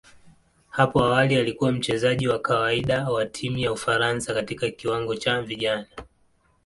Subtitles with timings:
[0.69, 5.85] Hapo awali alikuwa mchezaji wa kawaida wa timu ya Ufaransa katika kiwango cha vijana.